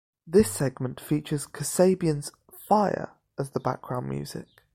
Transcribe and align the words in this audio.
This 0.25 0.49
segment 0.51 0.99
features 0.99 1.45
Kasabian's 1.45 2.31
"Fire" 2.67 3.11
as 3.37 3.51
the 3.51 3.59
background 3.59 4.09
music. 4.09 4.47